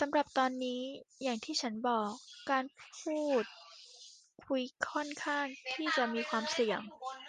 [0.00, 0.80] สำหรับตอนนี้
[1.22, 2.10] อย่างที่ฉันบอก
[2.50, 2.64] การ
[2.98, 3.44] พูด
[4.46, 6.80] คุยค่อนข้างที่จะมีความเสี่ยง